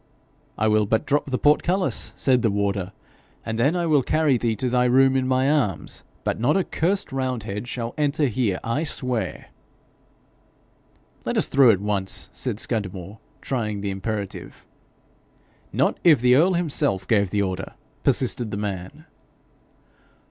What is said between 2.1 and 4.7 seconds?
said the warder, 'and then I will carry thee to